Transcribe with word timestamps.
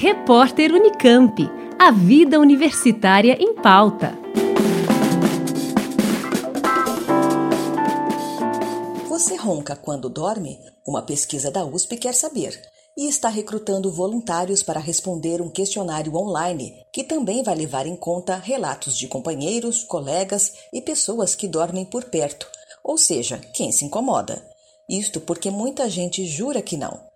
Repórter 0.00 0.72
Unicamp. 0.72 1.50
A 1.76 1.90
vida 1.90 2.38
universitária 2.38 3.36
em 3.40 3.52
pauta. 3.56 4.16
Você 9.08 9.34
ronca 9.34 9.74
quando 9.74 10.08
dorme? 10.08 10.56
Uma 10.86 11.02
pesquisa 11.02 11.50
da 11.50 11.64
USP 11.64 11.96
quer 11.96 12.14
saber 12.14 12.56
e 12.96 13.08
está 13.08 13.28
recrutando 13.28 13.90
voluntários 13.90 14.62
para 14.62 14.78
responder 14.78 15.42
um 15.42 15.50
questionário 15.50 16.14
online 16.14 16.76
que 16.92 17.02
também 17.02 17.42
vai 17.42 17.56
levar 17.56 17.84
em 17.84 17.96
conta 17.96 18.36
relatos 18.36 18.96
de 18.96 19.08
companheiros, 19.08 19.82
colegas 19.82 20.52
e 20.72 20.80
pessoas 20.80 21.34
que 21.34 21.48
dormem 21.48 21.84
por 21.84 22.04
perto, 22.04 22.46
ou 22.84 22.96
seja, 22.96 23.40
quem 23.52 23.72
se 23.72 23.84
incomoda. 23.84 24.40
Isto 24.88 25.20
porque 25.20 25.50
muita 25.50 25.90
gente 25.90 26.24
jura 26.24 26.62
que 26.62 26.76
não. 26.76 27.08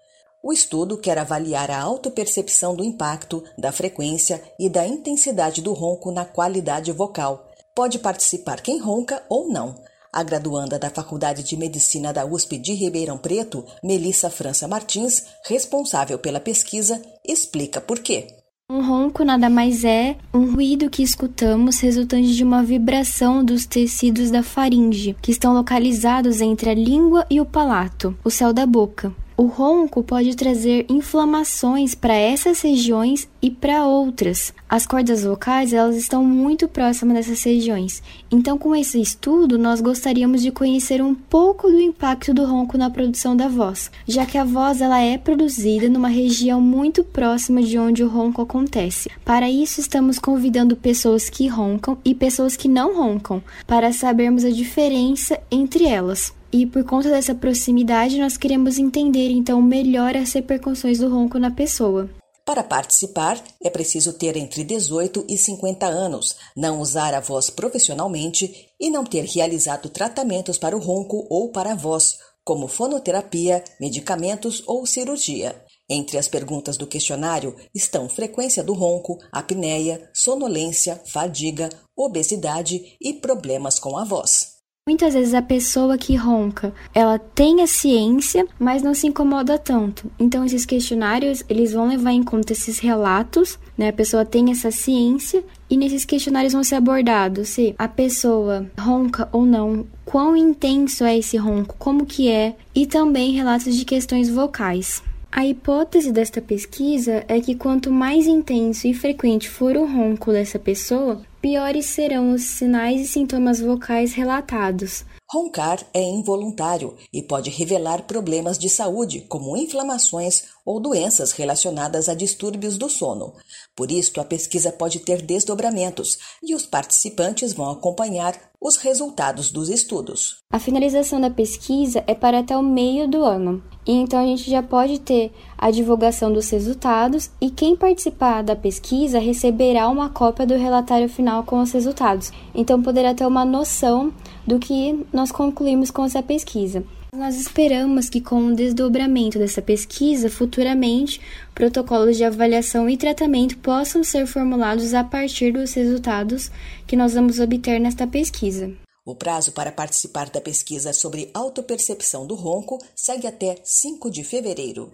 O 0.45 0.53
estudo 0.53 0.99
quer 0.99 1.19
avaliar 1.19 1.71
a 1.71 1.81
autopercepção 1.81 2.75
do 2.75 2.83
impacto, 2.83 3.45
da 3.57 3.71
frequência 3.71 4.43
e 4.59 4.69
da 4.69 4.85
intensidade 4.85 5.63
do 5.63 5.73
ronco 5.73 6.11
na 6.11 6.25
qualidade 6.25 6.91
vocal. 6.91 7.49
Pode 7.77 8.01
participar 8.01 8.61
quem 8.61 8.81
ronca 8.81 9.23
ou 9.29 9.49
não. 9.49 9.77
A 10.13 10.23
graduanda 10.25 10.81
da 10.81 10.91
Faculdade 10.91 11.45
de 11.45 11.57
Medicina 11.57 12.13
da 12.13 12.27
USP 12.27 12.59
de 12.59 12.75
Ribeirão 12.75 13.17
Preto, 13.17 13.65
Melissa 13.85 14.29
França 14.29 14.67
Martins, 14.67 15.25
responsável 15.47 16.19
pela 16.19 16.41
pesquisa, 16.41 17.01
explica 17.25 17.81
por 17.81 18.01
quê. 18.01 18.27
Um 18.69 18.85
ronco 18.85 19.25
nada 19.25 19.49
mais 19.49 19.85
é 19.85 20.17
um 20.35 20.55
ruído 20.55 20.91
que 20.91 21.03
escutamos 21.03 21.79
resultante 21.79 22.35
de 22.35 22.43
uma 22.43 22.65
vibração 22.65 23.45
dos 23.45 23.65
tecidos 23.65 24.31
da 24.31 24.43
faringe, 24.43 25.15
que 25.23 25.31
estão 25.31 25.55
localizados 25.55 26.41
entre 26.41 26.71
a 26.71 26.75
língua 26.75 27.25
e 27.31 27.41
o 27.41 27.47
palato, 27.47 28.17
o 28.25 28.31
céu 28.31 28.53
da 28.53 28.67
boca. 28.67 29.15
O 29.37 29.45
ronco 29.47 30.03
pode 30.03 30.37
trazer 30.37 30.87
inflamações 30.89 31.95
para 31.95 32.15
essas 32.15 32.61
regiões 32.61 33.29
e 33.41 33.51
para 33.51 33.87
outras. 33.87 34.53
As 34.69 34.87
cordas 34.87 35.25
vocais, 35.25 35.73
elas 35.73 35.97
estão 35.97 36.25
muito 36.25 36.69
próximas 36.69 37.17
dessas 37.17 37.43
regiões. 37.43 38.03
Então, 38.31 38.57
com 38.57 38.75
esse 38.75 39.01
estudo, 39.01 39.59
nós 39.59 39.81
gostaríamos 39.81 40.43
de 40.43 40.51
conhecer 40.51 41.03
um 41.03 41.15
pouco 41.15 41.69
do 41.69 41.81
impacto 41.81 42.33
do 42.33 42.45
ronco 42.45 42.79
na 42.79 42.91
produção 42.91 43.37
da 43.37 43.49
voz, 43.49 43.91
já 44.07 44.25
que 44.25 44.39
a 44.39 44.45
voz 44.45 44.81
ela 44.81 45.01
é 45.01 45.19
produzida 45.19 45.89
numa 45.89 46.09
região 46.09 46.61
muito 46.61 47.03
próxima 47.03 47.63
de 47.63 47.79
onde 47.79 48.05
o 48.05 48.09
ronco 48.09 48.43
acontece. 48.43 49.11
Para 49.25 49.51
isso, 49.51 49.81
estamos 49.81 50.19
convidando 50.19 50.77
pessoas 50.77 51.29
que 51.29 51.49
roncam 51.49 51.99
e 52.05 52.15
pessoas 52.15 52.57
que 52.57 52.69
não 52.69 52.97
roncam, 52.97 53.43
para 53.67 53.93
sabermos 53.93 54.45
a 54.45 54.51
diferença 54.51 55.41
entre 55.51 55.85
elas. 55.85 56.33
E 56.53 56.67
por 56.67 56.85
conta 56.85 57.09
dessa 57.09 57.35
proximidade, 57.35 58.19
nós 58.19 58.37
queremos 58.37 58.79
entender 58.79 59.31
então 59.31 59.63
melhor 59.63 60.15
as 60.15 60.33
repercussões 60.35 60.99
do 60.99 61.09
ronco 61.09 61.39
na 61.39 61.51
pessoa. 61.51 62.11
Para 62.45 62.63
participar, 62.63 63.43
é 63.63 63.71
preciso 63.71 64.13
ter 64.13 64.37
entre 64.37 64.63
18 64.63 65.25
e 65.29 65.39
50 65.39 65.87
anos, 65.87 66.37
não 66.55 66.81
usar 66.81 67.15
a 67.15 67.21
voz 67.21 67.49
profissionalmente 67.49 68.69
e 68.79 68.91
não 68.91 69.03
ter 69.03 69.25
realizado 69.25 69.89
tratamentos 69.89 70.59
para 70.59 70.77
o 70.77 70.81
ronco 70.81 71.27
ou 71.31 71.51
para 71.51 71.73
a 71.73 71.77
voz, 71.77 72.19
como 72.45 72.69
fonoterapia, 72.69 73.65
medicamentos 73.81 74.63
ou 74.67 74.85
cirurgia. 74.85 75.65
Entre 75.89 76.19
as 76.19 76.29
perguntas 76.29 76.77
do 76.77 76.87
questionário 76.87 77.57
estão 77.75 78.09
frequência 78.09 78.63
do 78.63 78.75
ronco, 78.75 79.19
apneia, 79.31 80.11
sonolência, 80.13 81.01
fadiga, 81.07 81.71
obesidade 81.97 82.97
e 83.01 83.15
problemas 83.15 83.79
com 83.79 83.97
a 83.97 84.05
voz. 84.05 84.52
Muitas 84.85 85.15
vezes 85.15 85.33
a 85.33 85.41
pessoa 85.41 85.97
que 85.97 86.17
ronca, 86.17 86.75
ela 86.93 87.17
tem 87.17 87.63
a 87.63 87.69
ciência, 87.69 88.45
mas 88.59 88.83
não 88.83 88.93
se 88.95 89.07
incomoda 89.07 89.57
tanto. 89.57 90.11
Então 90.19 90.45
esses 90.45 90.67
questionários, 90.67 91.45
eles 91.49 91.73
vão 91.73 91.87
levar 91.87 92.11
em 92.11 92.25
conta 92.25 92.53
esses 92.53 92.81
relatos, 92.81 93.61
né? 93.79 93.91
A 93.91 93.93
pessoa 93.93 94.25
tem 94.25 94.51
essa 94.51 94.73
ciência 94.73 95.45
e 95.71 95.77
nesses 95.77 96.05
questionários 96.05 96.53
vão 96.53 96.65
ser 96.65 96.75
abordados 96.75 97.51
se 97.51 97.77
a 97.79 97.87
pessoa 97.87 98.69
ronca 98.77 99.29
ou 99.31 99.47
não, 99.47 99.87
quão 100.05 100.37
intenso 100.37 101.05
é 101.05 101.17
esse 101.17 101.37
ronco, 101.37 101.77
como 101.79 102.05
que 102.05 102.29
é 102.29 102.57
e 102.75 102.85
também 102.85 103.31
relatos 103.31 103.77
de 103.77 103.85
questões 103.85 104.29
vocais. 104.29 105.01
A 105.35 105.47
hipótese 105.47 106.13
desta 106.13 106.43
pesquisa 106.43 107.25
é 107.27 107.41
que 107.41 107.55
quanto 107.55 107.91
mais 107.91 108.27
intenso 108.27 108.87
e 108.87 108.93
frequente 108.93 109.49
for 109.49 109.75
o 109.79 109.87
ronco 109.87 110.31
dessa 110.31 110.59
pessoa, 110.59 111.23
piores 111.41 111.87
serão 111.87 112.35
os 112.35 112.43
sinais 112.43 113.01
e 113.01 113.07
sintomas 113.07 113.59
vocais 113.59 114.13
relatados. 114.13 115.07
Roncar 115.31 115.83
é 115.95 116.03
involuntário 116.03 116.95
e 117.11 117.23
pode 117.23 117.49
revelar 117.49 118.03
problemas 118.03 118.59
de 118.59 118.69
saúde, 118.69 119.23
como 119.23 119.57
inflamações 119.57 120.43
ou 120.67 120.79
doenças 120.79 121.33
relacionadas 121.33 122.11
a 122.11 122.15
distúrbios 122.15 122.77
do 122.77 122.91
sono. 122.91 123.33
Por 123.75 123.91
isso, 123.91 124.21
a 124.21 124.25
pesquisa 124.25 124.71
pode 124.71 125.01
ter 125.01 125.23
desdobramentos 125.23 126.19
e 126.43 126.55
os 126.55 126.67
participantes 126.67 127.55
vão 127.55 127.71
acompanhar 127.71 128.39
os 128.61 128.77
resultados 128.77 129.51
dos 129.51 129.71
estudos. 129.71 130.43
A 130.53 130.59
finalização 130.59 131.19
da 131.19 131.31
pesquisa 131.31 132.05
é 132.07 132.15
para 132.15 132.41
até 132.41 132.55
o 132.55 132.63
meio 132.63 133.09
do 133.09 133.25
ano. 133.25 133.63
E 133.87 133.93
então 133.93 134.21
a 134.21 134.27
gente 134.27 134.49
já 134.49 134.63
pode 134.63 135.01
ter 135.01 135.33
a 135.59 135.71
divulgação 135.71 136.33
dos 136.33 136.49
resultados 136.51 137.31
e 137.41 137.51
quem 137.51 137.77
participar 137.77 138.43
da 138.43 138.55
pesquisa 138.55 139.19
receberá 139.19 139.89
uma 139.89 140.09
cópia 140.09 140.47
do 140.47 140.55
relatório 140.55 141.09
final 141.09 141.43
com 141.43 141.61
os 141.61 141.73
resultados. 141.73 142.33
Então 142.55 142.81
poderá 142.81 143.13
ter 143.13 143.27
uma 143.27 143.45
noção 143.45 144.13
do 144.47 144.59
que 144.59 145.05
nós 145.13 145.33
concluímos 145.33 145.91
com 145.91 146.05
essa 146.05 146.23
pesquisa. 146.23 146.85
Nós 147.15 147.39
esperamos 147.39 148.09
que, 148.09 148.23
com 148.23 148.47
o 148.47 148.55
desdobramento 148.55 149.39
dessa 149.39 149.61
pesquisa, 149.61 150.31
futuramente 150.31 151.21
protocolos 151.55 152.17
de 152.17 152.25
avaliação 152.25 152.89
e 152.89 152.97
tratamento 152.97 153.59
possam 153.59 154.03
ser 154.03 154.27
formulados 154.27 154.95
a 154.95 155.05
partir 155.05 155.53
dos 155.53 155.75
resultados 155.75 156.51
que 156.87 156.97
nós 156.97 157.13
vamos 157.13 157.39
obter 157.39 157.79
nesta 157.79 158.07
pesquisa. 158.07 158.73
O 159.05 159.17
prazo 159.17 159.51
para 159.51 159.73
participar 159.73 160.31
da 160.31 160.41
pesquisa 160.41 160.93
sobre 160.93 161.29
autopercepção 161.35 162.25
do 162.25 162.37
ronco 162.37 162.79
segue 162.95 163.27
até 163.27 163.57
5 163.65 164.09
de 164.09 164.23
fevereiro. 164.23 164.93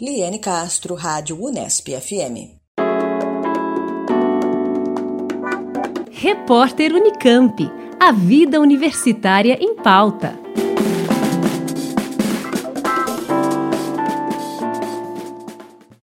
Liane 0.00 0.38
Castro, 0.38 0.94
Rádio 0.94 1.38
Unesp 1.44 1.88
FM. 1.88 2.56
Repórter 6.10 6.94
Unicamp. 6.94 7.70
A 8.00 8.12
vida 8.12 8.60
universitária 8.60 9.58
em 9.60 9.74
pauta. 9.74 10.38